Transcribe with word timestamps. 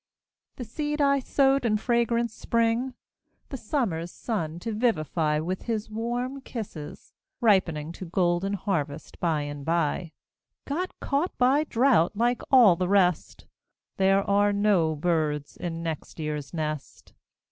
The 0.55 0.63
seed 0.65 0.99
I 0.99 1.19
sowed 1.19 1.63
in 1.63 1.77
fragrant 1.77 2.31
spring 2.31 2.95
The 3.49 3.57
summer's 3.57 4.11
sun 4.11 4.57
to 4.61 4.73
vivify 4.73 5.37
With 5.37 5.61
his 5.69 5.91
warm 5.91 6.41
kisses, 6.41 7.13
ripening 7.39 7.91
To 7.91 8.05
golden 8.05 8.53
harvest 8.53 9.19
by 9.19 9.41
and 9.41 9.63
by, 9.63 10.13
Got 10.65 10.99
caught 11.01 11.37
by 11.37 11.65
drought, 11.65 12.13
like 12.15 12.41
all 12.51 12.75
the 12.75 12.89
rest 12.89 13.45
There 13.97 14.27
are 14.27 14.51
no 14.51 14.95
birds 14.95 15.55
in 15.55 15.83
next 15.83 16.17
year's 16.19 16.51
nest. 16.51 17.13